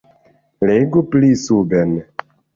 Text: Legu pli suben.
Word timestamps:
Legu 0.69 1.03
pli 1.11 1.29
suben. 1.43 1.95